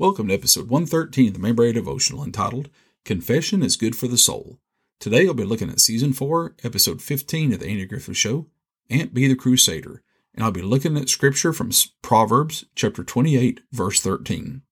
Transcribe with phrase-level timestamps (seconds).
[0.00, 2.70] Welcome to episode 113 of the Mayberry Devotional entitled
[3.04, 4.60] Confession is Good for the Soul.
[5.00, 8.46] Today I'll be looking at season 4, episode 15 of the Andy Griffith Show,
[8.88, 14.00] Aunt Bee the Crusader, and I'll be looking at scripture from Proverbs chapter 28, verse
[14.00, 14.62] 13.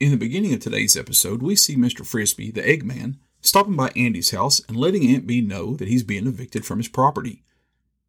[0.00, 2.04] In the beginning of today's episode, we see Mr.
[2.04, 6.26] Frisbee, the Eggman, stopping by Andy's house and letting Aunt Bee know that he's being
[6.26, 7.44] evicted from his property.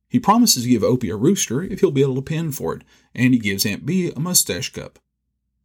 [0.10, 2.82] He promises to give Opie a rooster if he'll be able to pin for it,
[3.14, 4.98] and he gives Aunt Bee a mustache cup.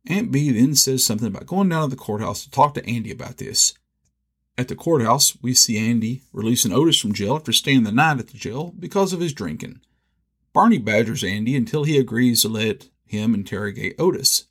[0.07, 3.11] Aunt Bee then says something about going down to the courthouse to talk to Andy
[3.11, 3.75] about this.
[4.59, 8.29] At the courthouse, we see Andy releasing Otis from jail after staying the night at
[8.29, 9.81] the jail because of his drinking.
[10.53, 14.47] Barney badgers Andy until he agrees to let him interrogate Otis.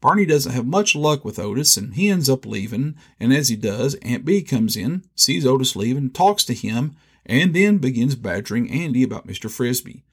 [0.00, 3.56] Barney doesn't have much luck with Otis and he ends up leaving, and as he
[3.56, 8.70] does, Aunt Bee comes in, sees Otis leaving, talks to him, and then begins badgering
[8.70, 9.50] Andy about Mr.
[9.50, 10.04] Frisbee.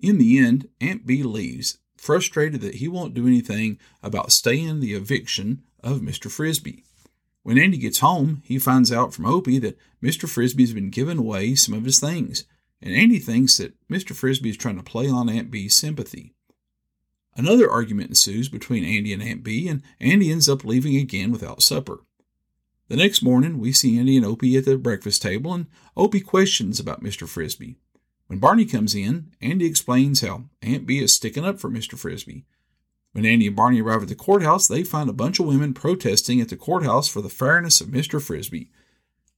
[0.00, 4.94] In the end, Aunt Bee leaves, frustrated that he won't do anything about staying the
[4.94, 6.30] eviction of Mr.
[6.30, 6.84] Frisbee.
[7.42, 10.28] When Andy gets home, he finds out from Opie that Mr.
[10.28, 12.44] Frisbee has been giving away some of his things,
[12.82, 14.14] and Andy thinks that Mr.
[14.14, 16.34] Frisbee is trying to play on Aunt Bee's sympathy.
[17.36, 21.62] Another argument ensues between Andy and Aunt Bee, and Andy ends up leaving again without
[21.62, 22.00] supper.
[22.88, 25.66] The next morning, we see Andy and Opie at the breakfast table, and
[25.96, 27.26] Opie questions about Mr.
[27.26, 27.76] Frisbee.
[28.26, 31.98] When Barney comes in, Andy explains how Aunt Bee is sticking up for Mr.
[31.98, 32.44] Frisbee.
[33.12, 36.40] When Andy and Barney arrive at the courthouse, they find a bunch of women protesting
[36.40, 38.20] at the courthouse for the fairness of Mr.
[38.20, 38.70] Frisbee.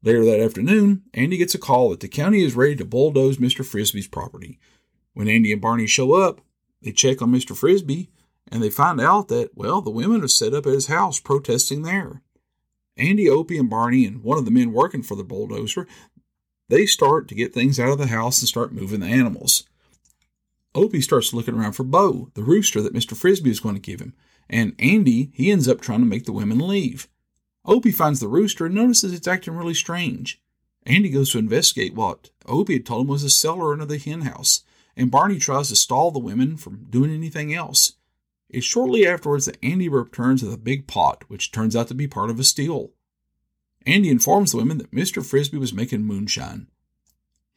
[0.02, 3.64] Later that afternoon, Andy gets a call that the county is ready to bulldoze Mr.
[3.64, 4.58] Frisbee's property.
[5.14, 6.40] When Andy and Barney show up,
[6.80, 7.56] they check on Mr.
[7.56, 8.10] Frisbee
[8.50, 11.82] and they find out that, well, the women have set up at his house protesting
[11.82, 12.22] there.
[12.96, 15.86] Andy, Opie, and Barney, and one of the men working for the bulldozer,
[16.68, 19.64] they start to get things out of the house and start moving the animals.
[20.74, 23.16] Opie starts looking around for Bo, the rooster that Mr.
[23.16, 24.14] Frisbee is going to give him,
[24.48, 27.08] and Andy, he ends up trying to make the women leave.
[27.64, 30.40] Opie finds the rooster and notices it's acting really strange.
[30.84, 34.22] Andy goes to investigate what Opie had told him was a cellar under the hen
[34.22, 34.62] house,
[34.96, 37.94] and Barney tries to stall the women from doing anything else.
[38.48, 42.06] It's shortly afterwards that Andy returns with a big pot, which turns out to be
[42.06, 42.92] part of a still.
[43.86, 45.24] Andy informs the women that Mr.
[45.24, 46.66] Frisbee was making moonshine.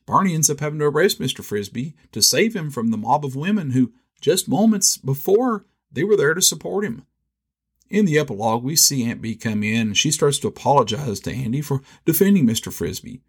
[0.06, 1.44] Barney ends up having to arrest Mr.
[1.44, 6.16] Frisbee to save him from the mob of women who, just moments before, they were
[6.16, 7.06] there to support him.
[7.90, 11.34] In the epilogue, we see Aunt Bee come in and she starts to apologize to
[11.34, 12.72] Andy for defending Mr.
[12.72, 13.22] Frisbee.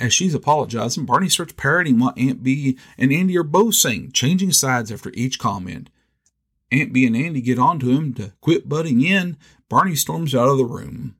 [0.00, 4.52] As she's apologizing, Barney starts parroting what Aunt Bee and Andy are both saying, changing
[4.52, 5.90] sides after each comment.
[6.70, 9.36] Aunt Bee and Andy get on to him to quit butting in.
[9.68, 11.16] Barney storms out of the room.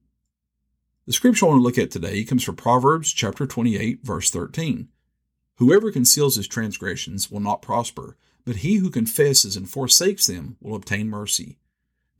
[1.04, 4.86] The scripture I want to look at today comes from Proverbs chapter 28, verse 13.
[5.56, 10.76] Whoever conceals his transgressions will not prosper, but he who confesses and forsakes them will
[10.76, 11.58] obtain mercy.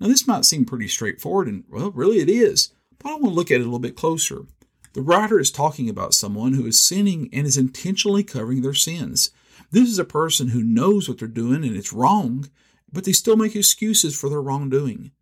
[0.01, 3.31] Now, this might seem pretty straightforward, and well, really it is, but I want to
[3.31, 4.47] look at it a little bit closer.
[4.95, 9.31] The writer is talking about someone who is sinning and is intentionally covering their sins.
[9.71, 12.51] This is a person who knows what they're doing and it's wrong,
[12.93, 15.13] but they still make excuses for their wrongdoing.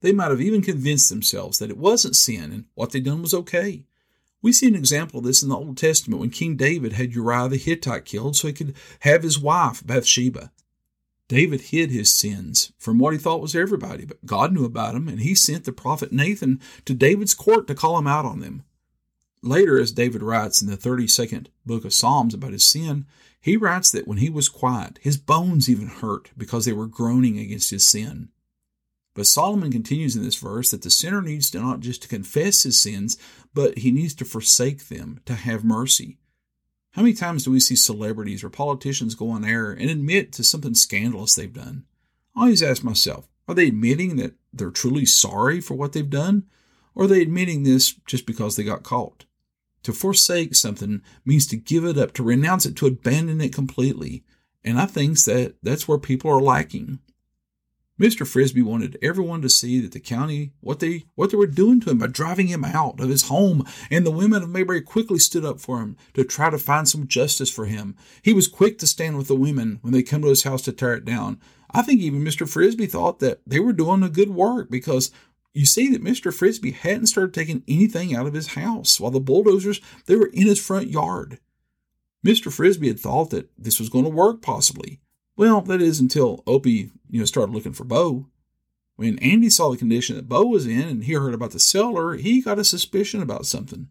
[0.00, 3.34] They might have even convinced themselves that it wasn't sin and what they'd done was
[3.34, 3.84] okay.
[4.40, 7.48] We see an example of this in the Old Testament when King David had Uriah
[7.48, 10.52] the Hittite killed so he could have his wife, Bathsheba.
[11.26, 15.08] David hid his sins from what he thought was everybody, but God knew about them,
[15.08, 18.62] and he sent the prophet Nathan to David's court to call him out on them.
[19.42, 23.06] Later, as David writes in the 32nd book of Psalms about his sin,
[23.40, 27.38] he writes that when he was quiet, his bones even hurt because they were groaning
[27.38, 28.30] against his sin.
[29.18, 32.62] But Solomon continues in this verse that the sinner needs to not just to confess
[32.62, 33.18] his sins,
[33.52, 36.18] but he needs to forsake them, to have mercy.
[36.92, 40.44] How many times do we see celebrities or politicians go on air and admit to
[40.44, 41.84] something scandalous they've done?
[42.36, 46.44] I always ask myself, are they admitting that they're truly sorry for what they've done?
[46.94, 49.24] Or are they admitting this just because they got caught?
[49.82, 54.22] To forsake something means to give it up, to renounce it, to abandon it completely.
[54.62, 57.00] And I think that that's where people are lacking.
[57.98, 58.26] Mr.
[58.26, 61.90] Frisbee wanted everyone to see that the county what they what they were doing to
[61.90, 65.44] him by driving him out of his home, and the women of Mayberry quickly stood
[65.44, 67.96] up for him to try to find some justice for him.
[68.22, 70.72] He was quick to stand with the women when they come to his house to
[70.72, 71.40] tear it down.
[71.72, 72.48] I think even Mr.
[72.48, 75.10] Frisbee thought that they were doing a good work because
[75.52, 76.32] you see that Mr.
[76.32, 80.46] Frisbee hadn't started taking anything out of his house while the bulldozers they were in
[80.46, 81.40] his front yard.
[82.24, 82.52] Mr.
[82.52, 85.00] Frisbee had thought that this was going to work possibly.
[85.38, 88.26] Well, that is until Opie, you know, started looking for Bo.
[88.96, 92.16] When Andy saw the condition that Bo was in and he heard about the cellar,
[92.16, 93.88] he got a suspicion about something.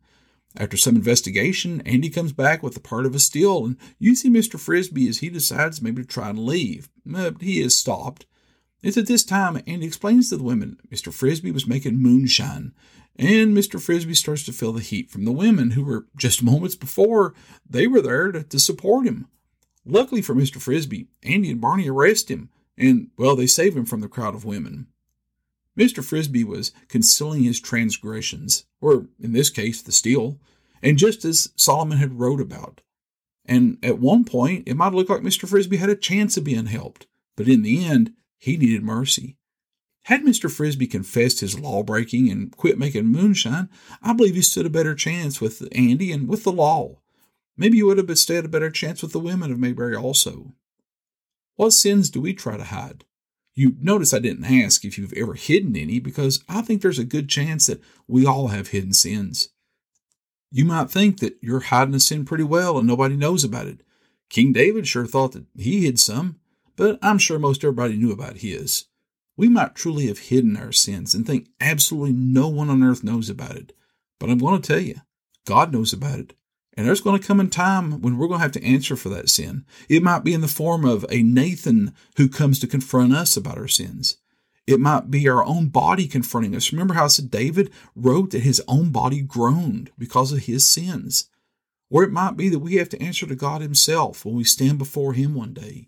[0.58, 4.30] After some investigation, Andy comes back with a part of a still, and you see
[4.30, 4.60] Mr.
[4.60, 6.90] Frisbee as he decides maybe to try and leave.
[7.06, 8.26] But he is stopped.
[8.84, 11.14] It's at this time Andy explains to the women Mr.
[11.14, 12.74] Frisbee was making moonshine,
[13.16, 13.82] and Mr.
[13.82, 17.34] Frisbee starts to feel the heat from the women who were just moments before
[17.66, 19.28] they were there to, to support him.
[19.88, 20.62] Luckily for Mr.
[20.62, 24.46] Frisbee, Andy and Barney arrest him, and, well, they save him from the crowd of
[24.46, 24.88] women.
[25.78, 26.04] Mr.
[26.04, 30.40] Frisbee was concealing his transgressions, or in this case, the still,
[30.82, 32.82] and just as Solomon had wrote about.
[33.46, 35.48] And at one point, it might look like Mr.
[35.48, 39.38] Frisbee had a chance of being helped, but in the end, he needed mercy.
[40.04, 40.52] Had Mr.
[40.52, 43.70] Frisbee confessed his law breaking and quit making moonshine,
[44.02, 47.00] I believe he stood a better chance with Andy and with the law.
[47.58, 50.54] Maybe you would have stood a better chance with the women of Mayberry also.
[51.56, 53.04] What sins do we try to hide?
[53.56, 57.04] You notice I didn't ask if you've ever hidden any because I think there's a
[57.04, 59.50] good chance that we all have hidden sins.
[60.52, 63.82] You might think that you're hiding a sin pretty well and nobody knows about it.
[64.30, 66.40] King David sure thought that he hid some,
[66.76, 68.86] but I'm sure most everybody knew about his.
[69.36, 73.30] We might truly have hidden our sins and think absolutely no one on earth knows
[73.30, 73.74] about it.
[74.20, 75.02] But I'm going to tell you,
[75.46, 76.34] God knows about it.
[76.78, 79.10] And there's going to come a time when we're going to have to answer for
[79.10, 79.66] that sin.
[79.90, 83.58] It might be in the form of a Nathan who comes to confront us about
[83.58, 84.18] our sins.
[84.68, 86.72] It might be our own body confronting us.
[86.72, 91.30] Remember how I said David wrote that his own body groaned because of his sins.
[91.90, 94.78] Or it might be that we have to answer to God Himself when we stand
[94.78, 95.88] before Him one day.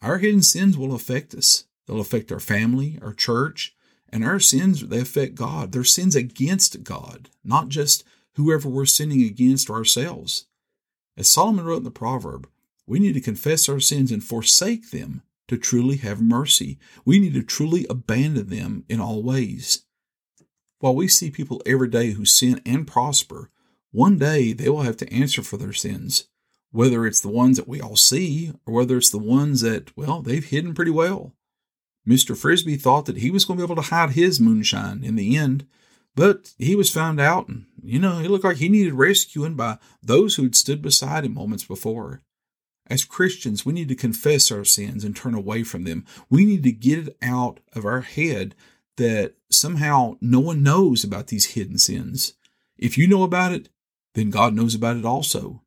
[0.00, 1.64] Our hidden sins will affect us.
[1.86, 3.74] They'll affect our family, our church,
[4.08, 5.72] and our sins, they affect God.
[5.72, 10.46] They're sins against God, not just whoever we're sinning against ourselves.
[11.16, 12.48] As Solomon wrote in the proverb,
[12.86, 16.78] we need to confess our sins and forsake them to truly have mercy.
[17.04, 19.84] We need to truly abandon them in all ways.
[20.78, 23.50] While we see people every day who sin and prosper,
[23.92, 26.28] one day they will have to answer for their sins,
[26.70, 30.22] whether it's the ones that we all see or whether it's the ones that, well,
[30.22, 31.34] they've hidden pretty well.
[32.08, 32.36] Mr.
[32.36, 35.36] Frisbee thought that he was going to be able to hide his moonshine in the
[35.36, 35.66] end,
[36.14, 39.78] but he was found out, and you know, he looked like he needed rescuing by
[40.02, 42.22] those who had stood beside him moments before.
[42.86, 46.04] As Christians, we need to confess our sins and turn away from them.
[46.28, 48.54] We need to get it out of our head
[48.96, 52.34] that somehow no one knows about these hidden sins.
[52.76, 53.68] If you know about it,
[54.14, 55.62] then God knows about it also.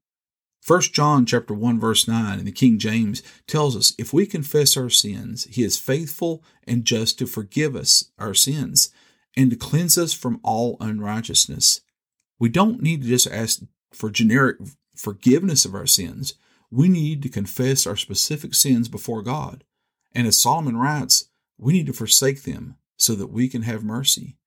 [0.67, 4.75] 1 John chapter 1 verse 9 in the King James tells us if we confess
[4.75, 8.91] our sins, he is faithful and just to forgive us our sins
[9.35, 11.81] and to cleanse us from all unrighteousness.
[12.39, 13.61] We don't need to just ask
[13.91, 14.57] for generic
[14.95, 16.35] forgiveness of our sins.
[16.71, 19.63] We need to confess our specific sins before God.
[20.13, 24.37] And as Solomon writes, we need to forsake them so that we can have mercy.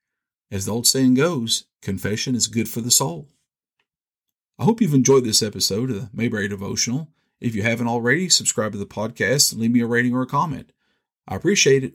[0.51, 3.29] As the old saying goes, confession is good for the soul.
[4.59, 7.09] I hope you've enjoyed this episode of the Mayberry Devotional.
[7.41, 10.27] If you haven't already, subscribe to the podcast and leave me a rating or a
[10.27, 10.73] comment.
[11.29, 11.95] I appreciate it.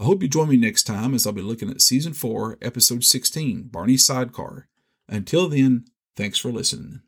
[0.00, 3.04] I hope you join me next time as I'll be looking at Season 4, Episode
[3.04, 4.68] 16, Barney's Sidecar.
[5.08, 5.84] Until then,
[6.16, 7.02] thanks for listening.